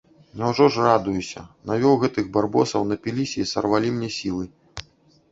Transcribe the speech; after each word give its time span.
Няўжо 0.39 0.65
ж 0.75 0.85
радуюся, 0.85 1.43
навёў 1.71 1.93
гэтых 2.03 2.31
барбосаў, 2.37 2.85
напіліся 2.93 3.37
і 3.43 3.45
сарвалі 3.51 3.93
мне 3.99 4.09
сілы. 4.17 4.43